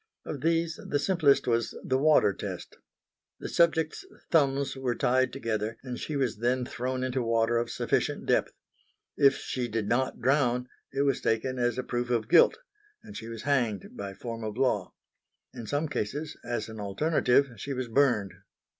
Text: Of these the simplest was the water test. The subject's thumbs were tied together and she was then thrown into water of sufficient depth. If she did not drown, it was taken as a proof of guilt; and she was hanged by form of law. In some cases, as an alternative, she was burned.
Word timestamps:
Of 0.25 0.41
these 0.41 0.79
the 0.83 0.97
simplest 0.97 1.45
was 1.45 1.77
the 1.85 1.99
water 1.99 2.33
test. 2.33 2.75
The 3.39 3.47
subject's 3.47 4.03
thumbs 4.31 4.75
were 4.75 4.95
tied 4.95 5.31
together 5.31 5.77
and 5.83 5.99
she 5.99 6.15
was 6.15 6.37
then 6.39 6.65
thrown 6.65 7.03
into 7.03 7.21
water 7.21 7.57
of 7.59 7.69
sufficient 7.69 8.25
depth. 8.25 8.51
If 9.15 9.35
she 9.37 9.67
did 9.67 9.87
not 9.87 10.19
drown, 10.19 10.67
it 10.91 11.03
was 11.03 11.21
taken 11.21 11.59
as 11.59 11.77
a 11.77 11.83
proof 11.83 12.09
of 12.09 12.29
guilt; 12.29 12.57
and 13.03 13.15
she 13.15 13.27
was 13.27 13.43
hanged 13.43 13.95
by 13.95 14.15
form 14.15 14.43
of 14.43 14.57
law. 14.57 14.95
In 15.53 15.67
some 15.67 15.87
cases, 15.87 16.35
as 16.43 16.67
an 16.67 16.79
alternative, 16.79 17.49
she 17.57 17.71
was 17.73 17.87
burned. 17.87 18.33